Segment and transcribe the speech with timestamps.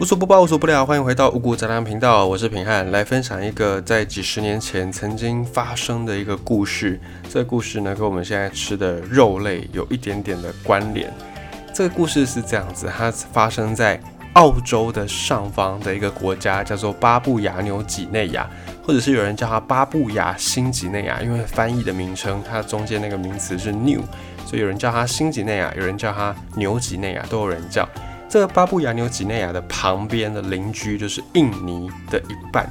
[0.00, 7.00] 无所不包，无所不聊，欢迎回到五谷杂粮频道，我是平汉，来分享一个在几十年前曾经发生的一个故事。
[7.30, 11.08] 这个故事呢，跟我们现在吃的肉类有一点点的关联。
[11.72, 14.00] 这个故事是这样子，它发生在
[14.32, 18.50] 澳洲的上方的一个国家，叫做巴布亚纽几内亚，
[18.82, 24.00] 或者是有人叫它巴布亚新几内亚，因为翻译的名称，它中间那个名词是 new，
[24.44, 27.88] 所以有人叫它新几内亚，有人叫它牛几内亚，都有人叫。
[28.34, 32.68] 这个巴布亚纽几内亚的旁边的邻居就是印尼的一半。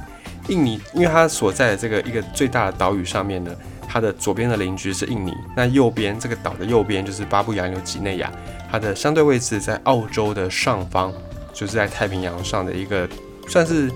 [0.48, 3.50] 印尼，因为它所在的这个一个最大的岛屿上面呢，
[3.88, 8.30] 它的左边的邻居是印尼，那右边这个岛的右边就是巴布亚纽几内亚，
[8.70, 11.10] 它的相对位置在澳洲的上方，
[11.54, 13.08] 就是在太平洋上的一个
[13.48, 13.90] 算是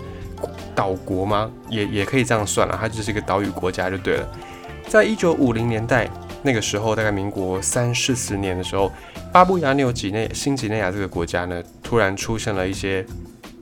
[0.74, 1.50] 岛国吗？
[1.69, 4.27] 也也可以这样算了，它就是一个岛屿国家就对了。
[4.88, 6.08] 在一九五零年代
[6.42, 8.91] 那个时候，大概民国三四十年的时候。
[9.30, 13.05] 巴布亚纽几内新几内亚这个国家呢，突然出现了一些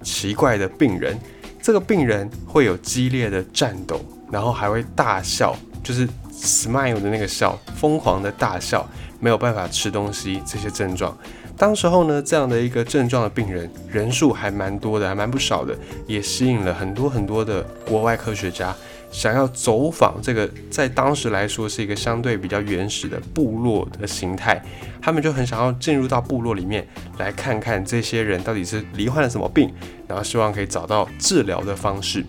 [0.03, 1.19] 奇怪的病人。
[1.61, 10.41] 这个病人会有激烈的颤抖，然后还会大笑，就是 smile 的那个笑，疯狂的大笑，没有办法吃东西。
[10.47, 11.19] 这些症状，
[11.59, 18.73] 当时候呢，这样的一个症状的病人人数还蛮多的，还蛮不少的，也吸引了很多很多的国外科学家。
[19.11, 24.63] 想要走访这个，在当时来说是一个相对比较原始的部落的形态，
[25.01, 26.87] 他们就很想要进入到部落里面
[27.19, 29.73] 来看看这些人到底是罹患了什么病，
[30.07, 32.25] 然后希望可以找到治疗的方式。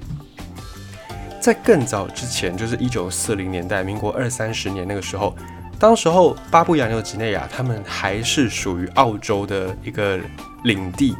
[1.41, 5.35] 在更早之前，就是一九四零年代，民国二三十年那个时候，
[5.79, 10.19] 当时候巴布亚纽几内亚他们还是属于澳洲的一个
[10.63, 11.15] 领地。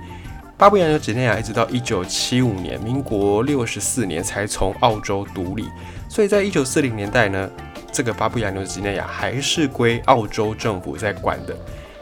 [0.57, 5.69] 巴布亚纽几内亚一直到一九七五年，民国六十四年才从澳洲独立，
[6.09, 7.47] 所以在一九四零年代呢，
[7.91, 11.55] 这个巴布亚纽几内亚还是归澳洲政府在管的。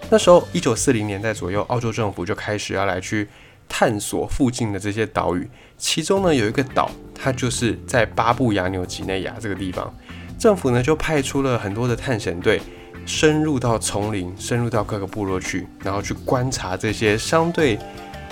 [0.10, 3.28] 那时候一九四零年代左右，澳洲政府就开始要来去
[3.68, 5.46] 探索附近的这些岛屿，
[5.78, 9.94] 其中呢有一个岛，它就是在巴布亚纽几内亚这个地方，
[10.40, 12.62] 政府呢就派出了很多的探险队，
[13.06, 17.78] 深入到丛林，深入到各个部落去，然后去观察这些相对。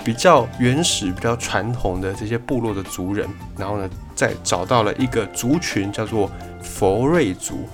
[0.04, 3.26] 比较原始、比较传统的这些部落的族人，
[3.56, 6.30] 然后呢，再找到了一个族群，叫做
[6.62, 7.66] 佛瑞族。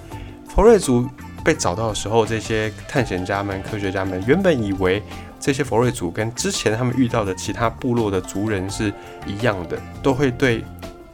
[0.48, 1.08] 佛瑞族
[1.44, 5.02] 被找到的时候，这些探险家们、科学家们原本以为
[5.40, 8.92] 这些佛瑞族跟之前他们遇到的其他部落的族人是
[9.26, 10.64] 一样的，都会对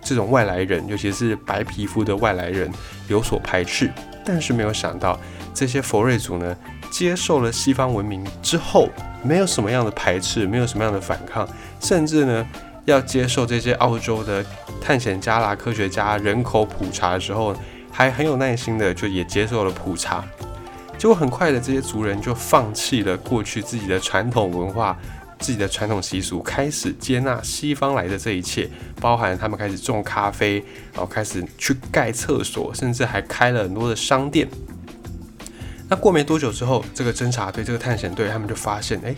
[0.03, 2.71] 这种外来人，尤其是白皮肤的外来人
[3.09, 3.91] 有所排斥。
[4.22, 5.19] 但是没有想到，
[5.54, 6.56] 这些佛瑞族呢，
[6.91, 8.91] 接受了西方文明之后。
[9.22, 11.49] 没有什么样的排斥，没有什么样的反抗，
[11.81, 12.47] 甚至呢，
[12.84, 14.44] 要接受这些澳洲的
[14.81, 17.54] 探险家啦、科学家人口普查的时候，
[17.91, 20.25] 还很有耐心的就也接受了普查。
[20.99, 24.97] 结果很快的，这些族人就放弃了过去自己的传统文化、
[25.38, 28.69] 自己的传统习俗，开始接纳西方来的这一切，
[29.00, 30.56] 包含他们开始种咖啡，
[30.94, 34.48] 然后开始去盖厕所，甚至还开了很多的商店。
[35.88, 39.14] 那过没多久之后，这个侦察队、这个探险队，他们就发现，哎，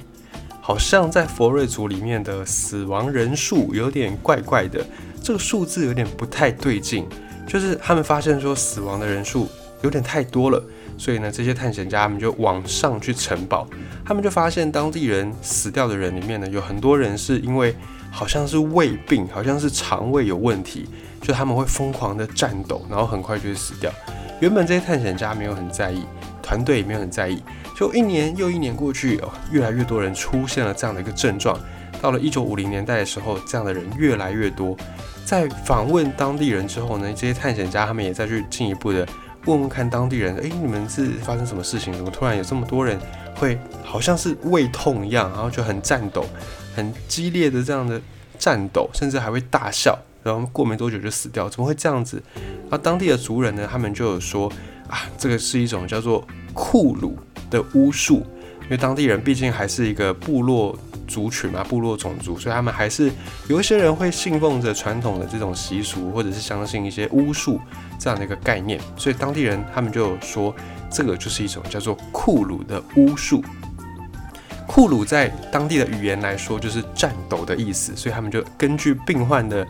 [0.61, 4.84] 好像在佛瑞族里面的死亡人数有点怪怪的，
[5.23, 7.06] 这个数字有点不太对劲。
[7.47, 9.49] 就是他们发现说，死亡的人数
[9.81, 10.62] 有点太多了。
[10.99, 13.67] 所以呢，这些探险家他们就往上去城堡，
[14.05, 17.75] 他们就发现当地人死掉的人里面呢，有很多人是因为
[18.11, 20.87] 好像是胃病，好像是肠胃有问题，
[21.23, 23.91] 就他们会疯狂的颤抖，然后很快就会死掉。
[24.41, 26.05] 原本这些探险家没有很在意。
[26.49, 27.43] 团队也没有很在意，
[27.77, 31.61] 就一年又一年过去，哦，越来越多人出现了这样的一个症状。
[32.01, 34.75] 到了一九五零年代的时候，这样的人越来越多。
[35.27, 39.07] 在访问当地人之后呢，这些探险家他们也再去进一步的
[39.45, 41.93] 问问看当地人，诶，你们是发生什么事情？
[41.93, 42.99] 怎么突然有这么多人
[43.35, 46.25] 会好像是胃痛一样，然后就很颤抖，
[46.75, 48.01] 很激烈的这样的
[48.39, 52.23] 颤抖，甚至还会大笑，然后过没多久就死掉，怎么会这样子？
[52.71, 54.51] 而当地的族人呢，他们就有说。
[54.89, 57.17] 啊，这个是一种叫做库鲁
[57.51, 58.27] 的巫术，
[58.63, 63.11] 因为当地人毕竟还是一个部落族群嘛，部落种族，所以他们还是
[63.49, 67.59] 有一些人会信奉着传统的这种习俗，或者是相信一些巫术
[67.99, 70.55] 这样的一个概念，所以当地人他们就说
[70.91, 73.43] 这个就是一种叫做库鲁的巫术。
[74.67, 79.67] 库鲁在当地的语言来说就是战斗的意思，所以他们就根据病患的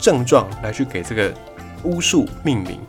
[0.00, 1.32] 症状来去给这个
[1.84, 2.80] 巫术命名。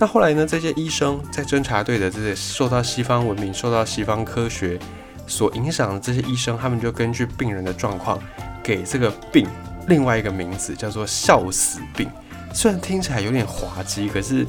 [0.00, 0.46] 那后来呢？
[0.46, 4.78] 这些医生在侦查队的这些受到西方文明、受到西方科学
[5.26, 8.18] 所影响的这些医生，他们就根据病人的状况，
[8.62, 9.46] 给这个病
[9.88, 12.10] 另外一个名字，叫做“笑死病”。
[12.54, 14.46] 虽然听起来有点滑稽，可是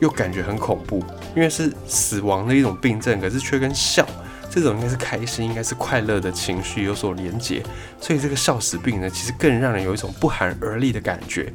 [0.00, 0.98] 又感觉很恐怖，
[1.36, 4.04] 因为是死亡的一种病症，可是却跟笑
[4.50, 7.62] 这这种应该是开心，应该是快乐的情绪有所连结，
[8.00, 11.52] 所以这个笑死病呢，其实更让人有一种不寒而栗的感觉。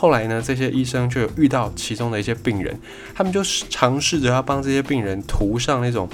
[0.00, 2.74] 后来呢，这些医生就有遇到其中的一些病人，
[3.14, 6.08] 他们就尝试着要帮这些病人涂上那种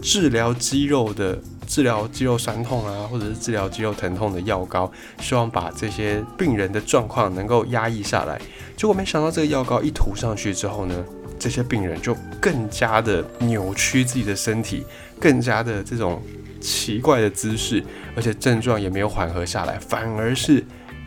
[0.00, 4.90] 治疗肌肉的、治疗肌肉酸痛啊，或者是治疗肌肉疼痛的药膏，
[5.20, 8.40] 希望把这些病人的状况能够压抑下来。
[8.74, 11.04] 结果没想到，这个药膏一涂上去之后呢，
[11.38, 14.82] 这些病人就更加的扭曲自己的身体，
[15.20, 16.22] 更加的这种
[16.58, 17.84] 奇怪的姿势，
[18.16, 20.64] 而且症状也没有缓和下来，反而是。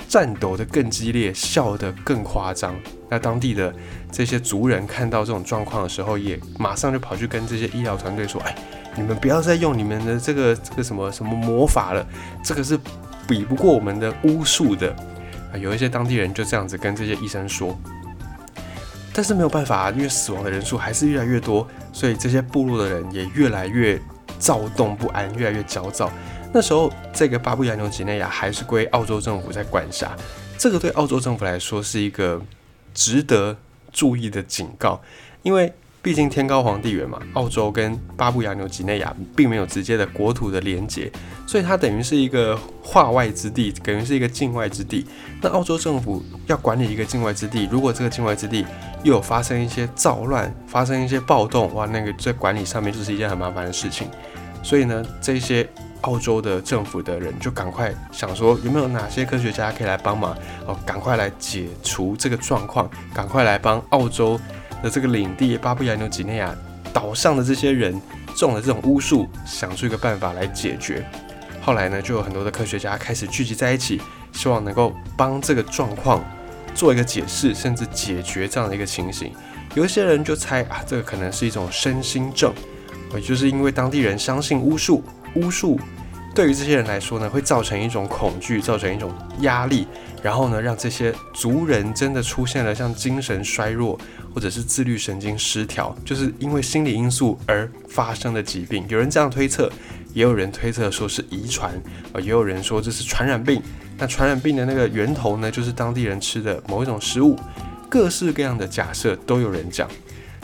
[0.09, 2.75] 战斗的更激烈，笑得更夸张。
[3.07, 3.71] 那当地的
[4.11, 8.55] 这些族人看到这种状况的时候，也马上就跑去跟这些医疗团队说：“哎，
[8.95, 12.03] 你们不要再用你们的这个这个什么什么魔法了，
[12.43, 12.77] 这个是
[13.27, 14.93] 比不过我们的巫术的。”
[15.53, 17.77] 啊，有一些当地人就这样子跟这些医生说。
[19.13, 23.99] 但是没有办法，因为死亡的人数还是越来越多，所以这些部落的人也越来越
[24.39, 26.11] 躁动不安，越来越焦躁。
[26.51, 30.15] 那时候，这个巴布亚纽几内亚还是归澳洲政府在管辖，
[30.57, 32.41] 这个对澳洲政府来说是一个
[32.93, 33.55] 值得
[33.91, 34.99] 注意的警告，
[35.43, 41.11] 因为毕竟天高皇帝远嘛，澳洲跟巴布亚纽几内亚并没有直接的国土的连接，
[41.45, 45.05] 所以它等于是一个化外之地，等于是一个境外之地。
[45.41, 48.65] 那澳洲政府要管理一个境外之地，如果这个境外之地
[49.03, 54.09] 又有发生一些躁乱，发生一些暴动，哇，那个在管理上面就是一件很麻烦的事情。
[54.63, 55.69] 所以呢，这些。
[56.01, 60.35] 澳洲的政府的人就赶快想说，有没有哪些科学家可以来帮忙
[60.65, 60.77] 哦？
[60.85, 64.39] 赶快来解除这个状况，赶快来帮澳洲
[64.81, 66.55] 的这个领地巴布亚纽几内亚
[66.93, 67.99] 岛上的这些人
[68.35, 71.05] 中了这种巫术，想出一个办法来解决。
[71.61, 74.01] 后来呢，就有很多的科学家开始聚集在一起，
[74.31, 76.23] 希望能够帮这个状况
[76.73, 79.33] 做一个解释，甚至解决这样的一个情形。
[79.75, 82.53] 有一些人就猜啊，这个可能是一种身心症，
[83.13, 85.03] 也就是因为当地人相信巫术。
[85.35, 85.79] 巫术
[86.33, 89.11] 对于这些人来说呢，会造成一种恐惧，造成一种
[89.41, 89.87] 压力，
[90.21, 93.99] 然后呢，让这些族人真的出现了像精神衰弱，
[94.33, 98.85] 或者是自律神经失调，就是因为心理因素而发生的疾病。
[98.87, 99.69] 有人这样推测，
[100.13, 101.73] 也有人推测说是遗传，
[102.13, 103.61] 呃，也有人说这是传染病。
[103.97, 107.37] 那传染病的那个源头呢，就是当地人吃的某一种食物。
[107.89, 109.89] 各式各样的假设都有人讲。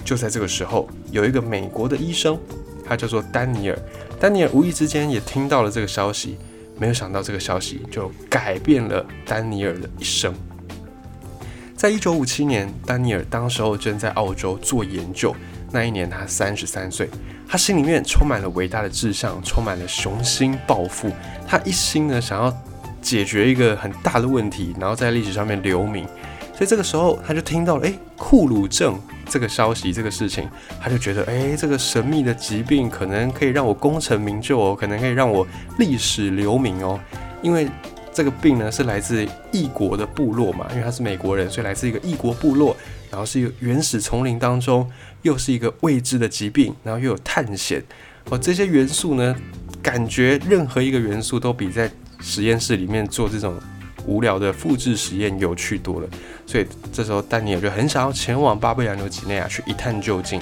[0.03, 2.37] 就在这个时候，有一个美国的医生，
[2.85, 3.79] 他叫做丹尼尔。
[4.19, 6.37] 丹尼尔无意之间也听到了这个消息，
[6.79, 10.33] 没有想到这个消息就改变了丹尼尔的一生。
[11.75, 15.35] 在一九五七年，丹尼尔当时候正在澳洲做研究，
[15.71, 17.09] 那一年他三十三岁，
[17.47, 21.11] 他心里面充满了伟大的志向，充满了雄心抱负，
[21.45, 22.51] 他一心呢想要
[23.01, 26.07] 解决一个很大的问题，然后在历史上面留名。
[26.55, 28.99] 所以这个时候他就听到了，哎，库鲁症。
[29.27, 30.47] 这个消息，这个事情，
[30.79, 35.45] 他就觉得，哎，这个神秘的疾病可能可以让我功成名就哦，可能可以让我
[35.79, 36.99] 历史留名哦。
[37.41, 37.67] 因为
[38.13, 42.77] 这个病呢是来自异国的部落嘛，因为他是美国人，所以来自一个异国部落，
[43.09, 44.87] 然后是一个原始丛林当中，
[45.23, 47.83] 又是一个未知的疾病，然后又有探险
[48.29, 49.35] 哦，这些元素呢，
[49.81, 51.89] 感觉任何一个元素都比在
[52.21, 53.55] 实验室里面做这种。
[54.05, 56.07] 无聊的复制实验有趣多了，
[56.45, 60.41] 所以这时候丹尼尔就很想要前往巴布亚纽几内亚去一探究竟。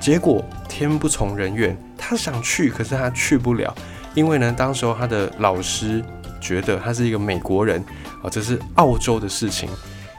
[0.00, 3.72] 结果天不从人愿，他想去，可是他去不了，
[4.14, 6.02] 因为呢，当时候他的老师
[6.40, 7.80] 觉得他是一个美国人，
[8.20, 9.70] 哦，这是澳洲的事情，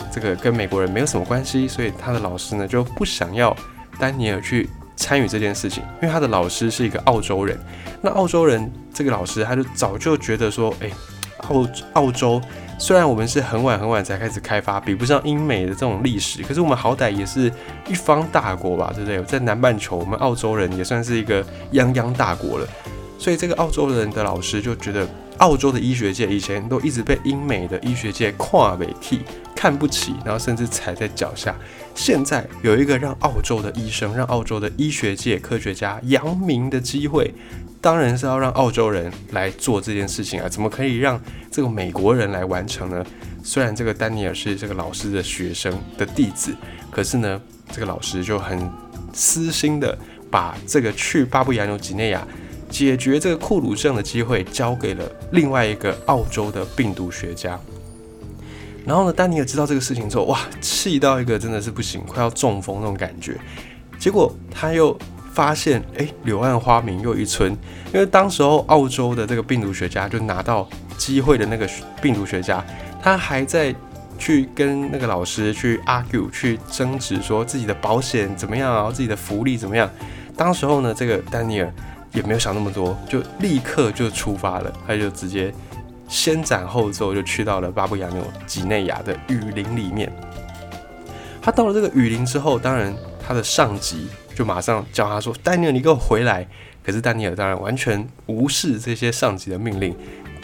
[0.09, 3.53] 这个跟美国人没有什么关系，所以他的老师呢就不想要
[3.99, 7.59] 丹尼尔去参与这件事情，因为他的老师是一个澳洲人。
[8.01, 10.89] 那澳洲人这个老师他就早就觉得说，哎，
[11.49, 12.41] 澳澳洲。
[12.85, 17.49] 虽然我们是很晚很晚才开始开发，比不上英美的这种历史，可是我们好歹也是
[17.87, 19.23] 一方大国吧，对不对？
[19.23, 22.67] 在南半球，我们澳洲人也算是一个泱泱大国了。
[23.17, 29.21] 所以这个澳洲人的老师就觉得，澳洲的医学界以前都一直被英美的医学界跨美替
[29.63, 31.55] 看不起，然后甚至踩在脚下。
[31.95, 37.33] 现在有一个让澳洲的医生、让澳洲的医学界科学家扬名的机会。
[37.79, 40.49] 当然是要让澳洲人来做这件事情啊！
[40.49, 41.17] 怎么可以让
[41.49, 43.05] 这个美国人来完成呢？
[43.41, 46.53] 虽然这个丹尼尔是这个老师的学生的弟子，
[46.91, 47.41] 可是呢，
[47.71, 48.69] 这个老师就很
[49.13, 49.97] 私心的
[50.29, 52.27] 把这个去巴布亚纽几内亚
[52.69, 57.57] 解决这个库鲁症的机会交给了另外一个澳洲的病毒学家。
[58.85, 63.37] 然后呢，丹尼尔知道这个事情之后，哇，气到一个真的是不行，快要中风那种感觉。
[63.99, 64.97] 结果他又。
[65.33, 67.51] 发现哎，柳暗花明又一村，
[67.91, 71.67] 因为当时候澳洲的这个病毒学家就拿到机会的那个
[71.99, 72.63] 病毒学家，
[73.01, 73.73] 他还在
[74.19, 79.89] 去跟那个老师去 argue 去争执，说自己的保险怎么样，然后自己的福利怎么样。
[80.37, 81.73] 当时候呢，这个丹尼尔
[82.13, 84.71] 也没有想那么多，就立刻就出发了。
[84.85, 85.51] 他就直接
[86.13, 90.13] 先斩后奏，就去到了巴布亚纽几内亚的雨林里面。
[91.41, 96.47] 他到了这个雨林之后，当然他的上级就马上叫他说：“丹尼尔，你给我回来！”
[96.85, 99.97] 可是丹尼尔当然完全无视这些上级的命令，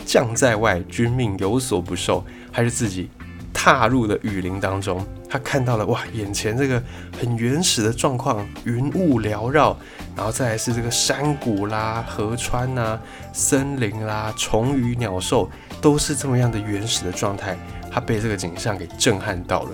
[0.04, 3.08] 将在外，君命有所不受，还是自己
[3.62, 5.06] 踏入了雨林当中。
[5.30, 6.82] 他看到了哇，眼前这个
[7.20, 9.76] 很原始的状况，云雾缭绕，
[10.16, 12.98] 然后再来是这个山谷啦、河川呐、
[13.34, 15.50] 森林啦、虫鱼鸟兽，
[15.82, 17.58] 都是这么样的原始的状态。
[17.92, 19.72] 他被这个景象给震撼到了。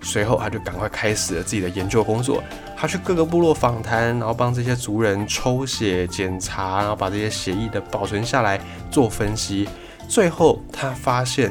[0.00, 2.40] 随后，他就赶快开始了自己的研究工作。
[2.76, 9.68] 他去各个部落访谈，然后帮这些族人抽血检查，然后把这些血液的保存下来做分析。
[10.08, 11.50] 最后，他发现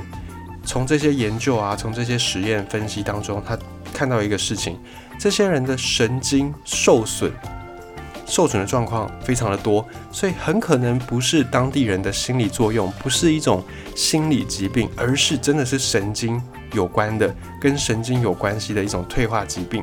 [0.65, 3.57] 从这些研究啊，从这些实验分析当中，他
[3.93, 4.77] 看到一个事情：
[5.19, 7.31] 这些人的神经受损，
[8.25, 13.63] 受损的状况非常的多，所以很可能不是当地人的心理作用，不是一种
[13.95, 16.41] 心理疾病，而是真的是神经。
[16.73, 19.81] 有关的跟神经有关系的一种退化疾病，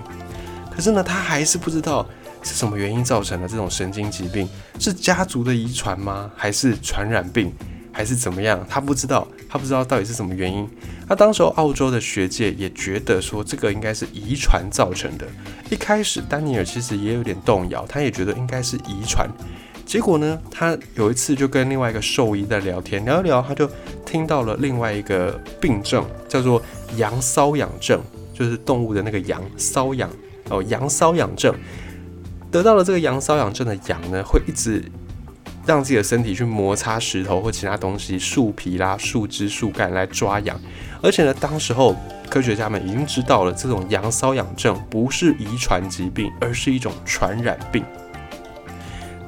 [0.71, 2.07] 可是呢，他还是不知道
[2.43, 4.47] 是什么原因造成的这种神经疾病，
[4.79, 6.31] 是家族的遗传吗？
[6.37, 7.51] 还是传染病？
[7.93, 8.65] 还是怎么样？
[8.69, 10.69] 他不知道，他不知道到底是什么原因。
[11.09, 15.27] 那当时候澳洲的学界也觉得说这个应该是遗传造成的。
[15.71, 19.29] 一开始丹尼尔其实也有点动摇，他也觉得应该是遗传。
[19.85, 23.69] 结果呢，他有一次就跟另外一个兽医在聊天，聊一聊，他就
[24.07, 26.63] 听到了另外一个病症，叫做
[26.97, 28.01] 羊瘙痒症，
[28.33, 30.09] 就是动物的那个羊瘙痒
[30.49, 31.55] 哦，羊瘙痒症。
[32.51, 34.83] 得到了这个羊瘙痒症的羊呢，会一直
[35.66, 40.61] 让自己的身体去摩擦石头或其他东西、树皮啦、树枝、树干来抓痒。
[41.02, 41.97] 而且呢，当时候
[42.28, 47.85] 科学家们已经知道了，这种羊瘙痒症不是遗传疾病，而是一种传染病。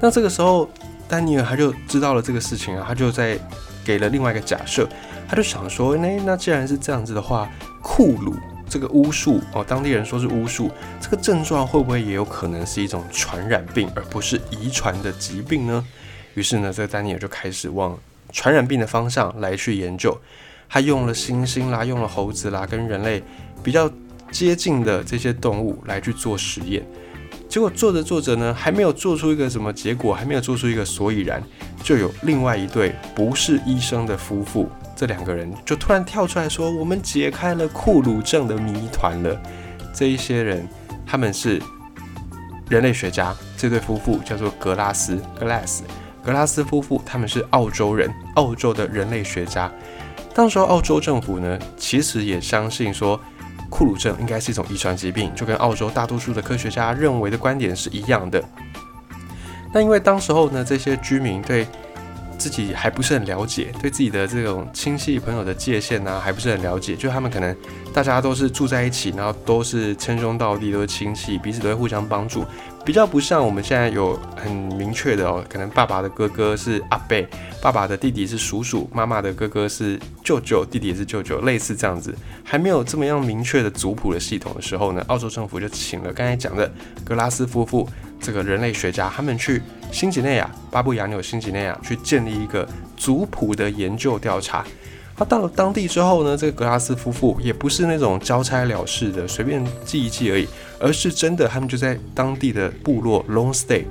[0.00, 0.68] 那这个时候，
[1.08, 3.38] 丹尼尔他就知道了这个事情啊，他就在
[3.84, 4.88] 给了另外一个假设，
[5.28, 7.50] 他就想说，那那既然是这样子的话，
[7.82, 8.34] 库鲁
[8.68, 15.84] 这个巫术哦，当地人说是巫术，这个症状会不会也有可能是一种传染病，而不是遗传的疾病呢？
[16.34, 17.98] 于是呢，这个丹尼尔就开始往
[18.32, 20.16] 传染病的方向来去研究，
[20.68, 23.22] 他用了猩猩啦，用了猴子啦，跟人类
[23.62, 23.90] 比较
[24.30, 26.84] 接近的这些动物来去做实验。
[27.48, 31.40] 结果做着做着呢，还没有做出一个什么结果，还没有做出一个所以然，
[31.84, 39.40] 就有另外一对不是医生的夫妇，这两个人就突然跳出来说：“我们解开了库鲁症的谜团了。”
[39.94, 40.66] 这一些人
[41.06, 41.62] 他们是
[42.68, 45.82] 人类学家，这对夫妇叫做格拉斯 （Glass）。
[46.24, 49.70] 格拉斯夫妇他们是澳洲人，澳洲的人类学家。
[50.34, 53.20] 当时候澳洲政府呢，其实也相信说。
[53.70, 58.40] 库鲁症应该是一种遗传疾病，就跟澳洲大多数的科学家认为的观点是一样的。
[59.72, 61.66] 那因为当时候呢，这些居民对
[62.38, 67.56] 自己还不是很了解，对自己的这种亲戚朋友的界限呢还不是很了解，就他们可能
[67.92, 72.44] 大家都是住在一起，然后都是称兄道弟，都是亲戚，彼此都会互相帮助。
[72.84, 77.26] 比较不像我们现在有很明确的哦，可能爸爸的哥哥是阿贝，
[77.62, 82.14] 爸爸的弟弟是叔叔，妈妈的哥哥是舅舅，弟弟也是舅舅，类似这样子，
[82.44, 86.70] 还没有这么样明确的族谱的系统的时候呢，澳洲政府就请了刚才讲的
[87.02, 87.88] 格拉斯夫妇
[88.20, 94.62] 这个人类学家，他们去新几内亚、巴布亚纽新几内亚去建立一个族谱的研究调查。
[95.16, 100.46] 他到了当地之后呢，这个格拉斯夫妇也不是那种交差了事的，随便记一记而已，
[100.80, 103.84] 而是真的，他们就在当地的部落 long stay。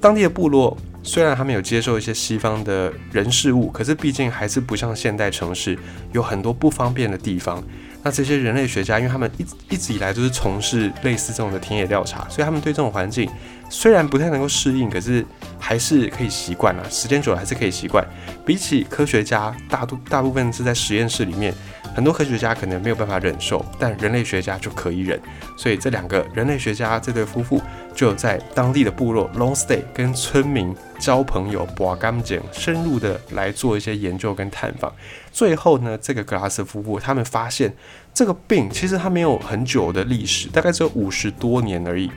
[0.00, 5.76] 当地的部落虽然他们有接受一些西方的人事物，可是毕竟还是不像现代城市
[6.12, 7.62] 有很多不方便的地方。
[8.04, 13.28] 那这些人类学家，因为他们一一直以来都是从事类似这种的田野调查，所以他们对这种环境。
[13.70, 15.24] 虽然不太能够适应，可是
[15.58, 16.90] 还是可以习惯了。
[16.90, 18.04] 时间久了还是可以习惯。
[18.44, 21.52] 比起科学家，大多大部分是在实验室里面，
[21.94, 25.20] 很多科学家可能没有办法忍受，但人类学家就可以忍。
[25.56, 27.60] 所以这两个人类学家这对夫妇
[27.94, 34.90] 就在当地的部落 long stay，跟村民交朋友，把干净，深入的来做一些研究跟探访。
[35.30, 37.74] 最后呢，这个格拉斯夫妇他们发现
[38.14, 42.10] 这个病其实它没有很久的历史，大概只有五十多年而已。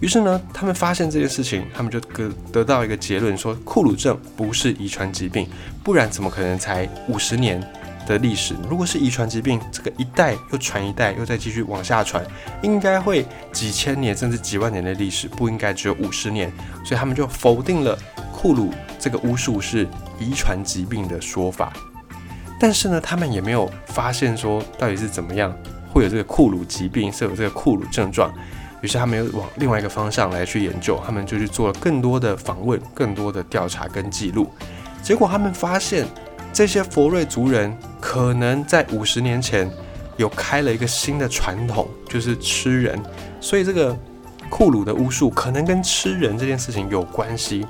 [0.00, 5.46] 于是呢，他们发现这件事情，他们就得得到一个结论，说库鲁症不是遗传疾病，
[5.84, 7.62] 不然怎么可能才五十年
[8.06, 8.54] 的历史？
[8.68, 12.24] 如果是遗传疾病，这个一代又传一代，又再继续往下传，
[12.62, 16.50] 应该会几千年甚至几万年的历史，不应该只有五十年。
[16.82, 17.98] 所以他们就否定了
[18.32, 19.86] 库鲁这个巫术是
[20.18, 21.74] 遗传疾病的说法。
[22.58, 25.54] 但是呢，他们也没有发现说到底是怎么样
[25.92, 28.32] 会有这个库鲁疾病，是有这个库鲁症状。
[28.80, 34.50] 于是他们又往另外一个方向来去研究，他们就去做了更多的访问、更多的调查跟记录。
[35.02, 36.06] 结果他们发现，
[36.52, 39.70] 这些佛瑞族人可能在五十年前
[40.16, 43.00] 有开了一个新的传统，就是吃人。
[43.40, 43.96] 所以这个
[44.48, 47.66] 库鲁的巫术可能跟吃人这件事情有关系。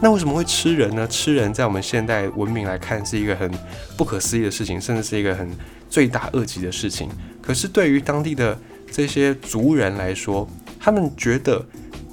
[0.00, 1.08] 那为什么会吃人呢？
[1.08, 3.50] 吃人在我们现代文明来看是一个很
[3.96, 5.50] 不可思议的事情，甚至是一个很
[5.90, 7.08] 罪大恶极的事情。
[7.42, 8.56] 可是对于当地的
[8.90, 11.64] 这些族人来说，他们觉得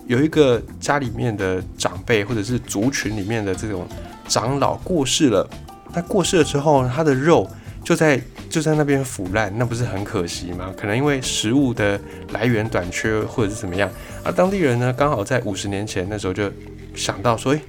[0.07, 3.87] 有一个家里面的长辈或者是族群里面的这种
[4.27, 5.49] 长老过世了，
[5.93, 7.49] 那过世了之后，他的肉
[7.83, 10.73] 就在就在那边腐烂，那不是很可惜吗？
[10.77, 11.99] 可能因为食物的
[12.31, 13.89] 来源短缺或者是怎么样，
[14.23, 16.51] 而当地人呢，刚好在五十年前那时候就
[16.95, 17.61] 想到说，诶，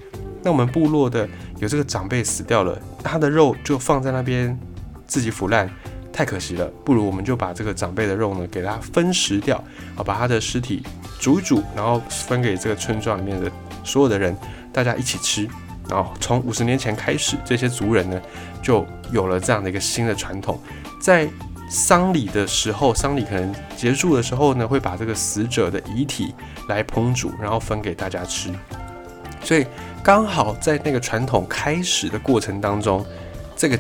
[0.43, 4.59] 那我们部落的有这个长辈死掉了，他的肉就放在那边
[5.07, 5.69] 自己腐烂，
[6.17, 6.67] 太可惜了。
[6.83, 9.63] 不如我们就把这个长辈的肉呢给他分食掉，
[9.95, 10.83] 啊，把他的尸体
[11.21, 13.53] 煮一煮，然后分给这个村庄里面的
[13.85, 14.35] 所有的人，
[14.73, 15.47] 大家一起吃。
[15.89, 18.21] 然后从五十年前开始，这些族人呢
[18.63, 20.59] 就有了这样的一个新的传统，
[21.01, 21.29] 在
[21.69, 26.35] 丧礼的时候，丧礼可能结束的时候呢，会把这个死者的遗体
[26.69, 28.51] 来烹煮，然后分给大家吃。
[29.43, 29.67] 所以
[30.03, 33.05] 刚好在那个传统开始的过程当中，
[33.55, 33.79] 这个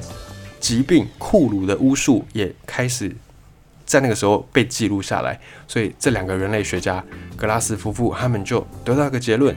[0.60, 3.14] 疾病库鲁的巫术也开始
[3.84, 5.38] 在那个时候被记录下来。
[5.66, 7.04] 所以这两个人类学家
[7.36, 9.54] 格拉斯夫妇他们就得到一个结论，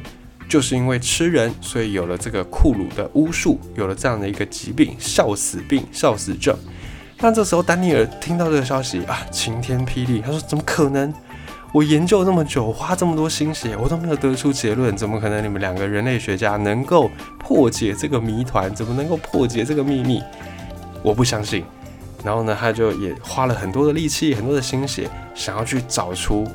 [0.47, 6.57] 就是因为吃人，所以有了这个库鲁的巫术，有了这样的一个疾病——笑死病、笑死症。
[7.19, 11.13] 那这时候丹尼尔听到这个消息啊，晴天霹雳，他说：“怎么可能？”
[11.71, 18.73] 我研究这么久，花这么多心血，我都没有得出结论，怎么可能你们两个人类学家能够破解这个谜团？
[18.73, 20.19] 怎么能够破解这个秘密？
[21.01, 21.63] 我不相信。
[22.23, 26.47] 然后呢，他就也花了很多的力气，很多的心血，想要去找出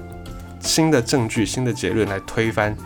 [0.61, 2.77] 新的证据、新的结论来推翻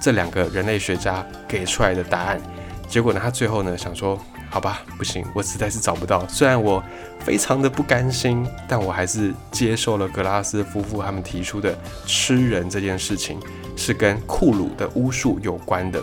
[0.00, 2.40] 这两个人类学家给出来的答案。
[2.88, 4.18] 结果呢，他最后呢想说。
[4.50, 6.26] 好吧，不行，我实在是找不到。
[6.26, 6.82] 虽然我
[7.20, 13.38] 非常的不甘心，但我还是接受了格拉斯夫妇他们提出的吃人这件事情
[13.76, 16.02] 是跟库鲁的巫术有关的。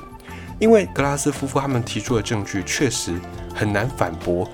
[0.60, 3.20] 因为格拉斯夫妇他们提出的证据确实
[3.52, 4.48] 很难反驳。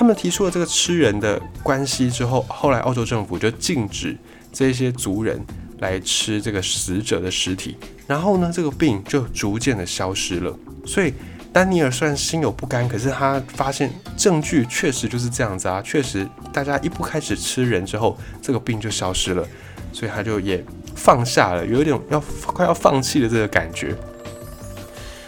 [0.00, 4.16] 他们提出了这个吃人的关系之后，后来澳洲政府就禁止
[4.50, 5.38] 这些族人
[5.80, 10.58] 来吃这个死者的尸体，然后呢，这个病就逐渐的消失了。
[10.86, 11.12] 所以。
[11.52, 19.44] 丹尼尔虽然心有不甘，可是他发现证据确实就是这样子啊，确实大家一不开始吃人之后，这个病就消失了，
[19.92, 23.96] 所以他就也放下了，有一点要快要放弃的这个感觉。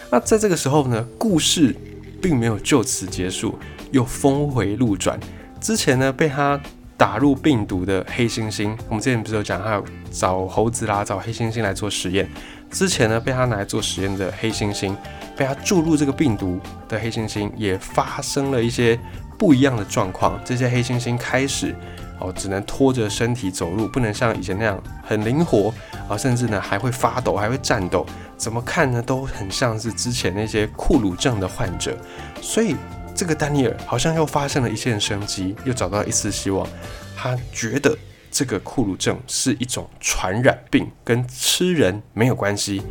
[0.09, 1.75] 那在这个时候呢，故事
[2.21, 3.59] 并没有就此结束，
[3.93, 5.17] 又峰回路转。
[5.61, 6.59] 之前呢，被他
[6.97, 12.29] 打入病毒的黑猩猩，我们之前不是有讲，他找猴子啦，找黑猩猩来做实验。
[12.69, 14.95] 之前呢，被他拿来做实验的黑猩猩，
[15.37, 18.99] 被他注入这个病毒的黑猩猩，也发生了一些
[19.37, 20.39] 不一样的状况。
[20.43, 21.75] 这些黑猩猩开始
[22.19, 25.73] 哦，只能拖着身体走路，不能像以前那样很灵活
[26.09, 28.05] 啊，甚至呢还会发抖，还会颤抖。
[28.37, 31.95] 怎么看呢，都很像是之前那些库鲁症的患者。
[32.41, 32.75] 所以
[33.15, 36.67] 这个丹尼尔好像又发现了一线生机，又找到一丝希望。
[37.15, 37.97] 他觉得。
[38.35, 42.81] 这个库鲁症是一种传染病，跟吃人没有关系。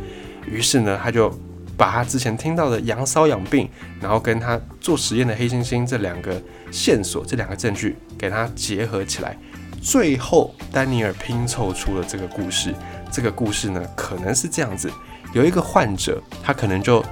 [0.47, 1.29] 于是呢，他就
[1.75, 9.37] 把他之前听到的羊瘙痒病，然后跟他做实验的黑猩猩这两个线索、这两个证据给他结合起来。
[9.81, 12.73] 最后，丹尼尔拼凑出了这个故事。
[13.11, 14.89] 这个故事呢，可能是这样子：
[15.33, 17.03] 有一个患者，他可能就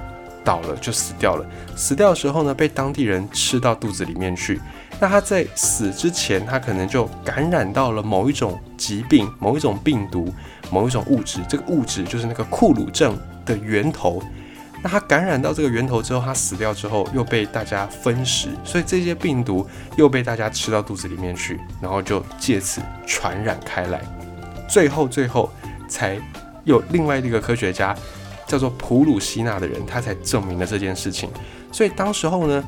[0.44, 1.46] 倒了，就死掉了。
[1.76, 4.60] 死掉的时候呢，被当地人吃到肚子里面去。
[5.00, 10.32] 那他在死之前，他可能就感染到了某一种疾病、某一种病毒、
[10.70, 11.40] 某一种物质。
[11.48, 14.22] 这个物质就是那个库鲁症的源头。
[14.84, 24.00] 那他感染到这个源头之后，他死掉之后又被大家分食，所以这些病毒又被大家吃到肚子里面去，然后就借此传染开来。
[24.68, 25.50] 最后，最后
[25.88, 26.20] 才
[26.64, 27.96] 有另外一个科学家
[28.52, 31.28] 叫做普鲁西纳的人，他才证明了这件事情。
[31.72, 32.62] 所以当时候呢。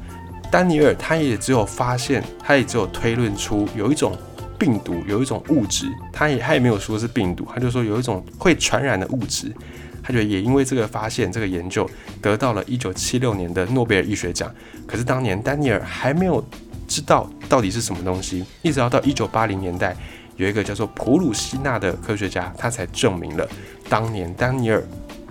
[0.51, 4.16] 丹尼尔他也只有发现，他也只有推论出有一种
[4.57, 9.53] 病毒，有一种物质，他也他也没有说是病毒，他就说有一种会传染的物质，
[10.01, 11.90] 他觉得也因为这个发现，这个研究
[12.23, 14.49] 得到了一九七六年的诺贝尔医学奖。
[14.87, 16.44] 可是当年丹尼尔还没有
[16.87, 19.97] 知道到底是什么东西，一直要到一九八零年代，
[20.37, 23.49] 有一个叫做普鲁西纳的科学家，他才证明了
[23.88, 24.81] 当年丹尼尔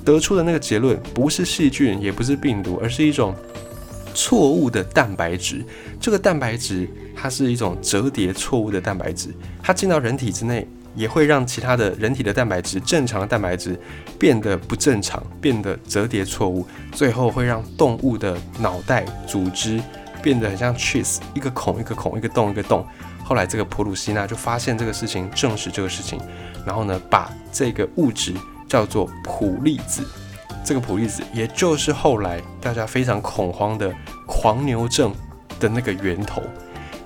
[0.06, 3.36] 得出的那个结论，不是细菌，也不是病毒，而是一种。
[4.16, 5.66] 错误的蛋白质，
[6.00, 13.76] 这个蛋白质它是一种折叠错误的蛋白质，它进到人体之内也会让其他的人体的蛋白质、正常的蛋白质
[14.20, 19.82] 变得不正常，变得折叠错误，最后会让动物的脑袋组织
[20.22, 22.86] 变得很像 cheese，一个孔一个孔，一个洞一个洞。
[23.24, 26.20] 后来这个普鲁西纳就发现这个事情，证实这个事情，
[26.68, 28.36] 然后呢，把这个物质
[28.68, 30.04] 叫做普利子。
[30.66, 33.94] 这个普利子也就是后来大家非常恐慌的
[34.26, 35.14] 狂牛症
[35.60, 36.42] 的那个源头。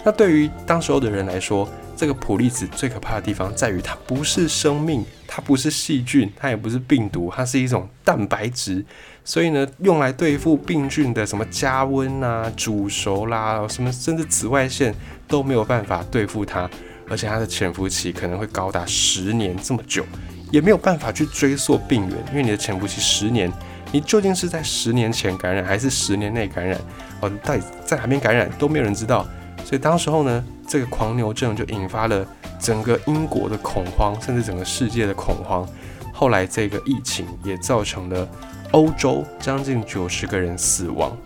[0.03, 8.85] 那对于当时候的人来说，这个普利子最可怕的地方在于它不是生命，它不是细菌，它也不是病毒，它是一种蛋白质。
[9.25, 14.93] 所以呢，用来对付病菌的什么加温啊、煮熟啦，什么甚至紫外线
[15.27, 16.69] 都没有办法对付它，
[17.09, 20.05] 而且它的潜伏期可能会高达十年这么久，
[20.51, 23.51] 也没有办法去追溯病源，因为你的潜伏期十年，
[23.91, 26.79] 你究竟是在十年前感染还是十年内感染？
[27.21, 29.25] 哦，到底在哪边感染都没有人知道。
[29.63, 32.25] 所以当时候呢，这个狂牛症就引发了
[32.59, 35.67] 整个英国的恐慌，甚至整个世界的恐慌。
[36.13, 38.27] 后来这个疫情也造成了。
[38.71, 41.17] 欧洲将近九十个人死亡，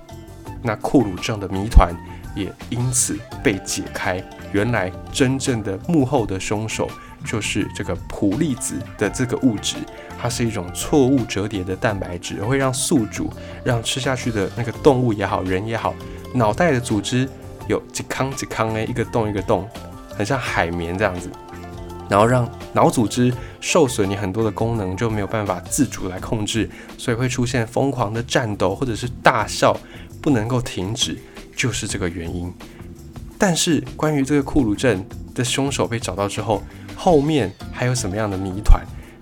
[0.61, 1.91] 那库鲁症的谜团
[2.35, 4.23] 也因此被解开。
[4.51, 6.87] 原来真正的幕后的凶手
[7.25, 9.77] 就是这个普利子的这个物质，
[10.19, 13.31] 它是一种错误折叠的蛋白质，会让宿主
[13.63, 15.93] 让吃下去的那个动物也好，人也好，
[16.33, 17.27] 脑袋的组织
[17.67, 19.67] 有几康几康诶，一个洞一个洞，
[20.17, 21.29] 很像海绵这样子。
[22.09, 29.73] 然后让脑组织受损，你很多的功能就没有办法自主来控制，所以会出现疯狂的战斗或者是大笑，
[30.21, 31.17] 不能够停止，
[31.55, 32.53] 就是这个原因。
[33.37, 36.61] 但是关于这个库鲁症的凶手被找到之后，
[37.03, 38.79] 后面还有什么样的谜团？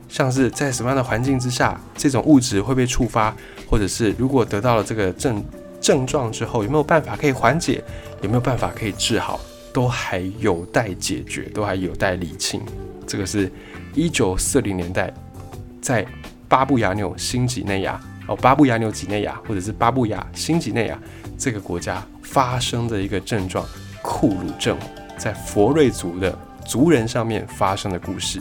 [0.09, 3.33] 像是在什么样的环境之下，这种物质会被触发，
[3.69, 5.41] 或者是如果得到了这个症
[5.79, 7.81] 症状之后，有没有办法可以缓解？
[8.21, 9.39] 有没有办法可以治好？
[9.71, 12.61] 都还有待解决，都还有待理清。
[13.07, 13.49] 这个是
[13.93, 15.13] 一九四零年代
[15.81, 16.05] 在
[16.49, 20.99] 巴布亚纽新几内亚哦，巴布亚纽几内亚或者是巴布亚新几内亚
[21.37, 23.65] 这个国家发生的一个症状——
[24.03, 24.77] 库鲁症，
[25.17, 26.37] 在佛瑞族的
[26.69, 28.39] 族人上面发生的故事。